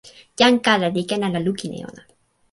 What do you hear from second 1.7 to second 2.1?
e ona.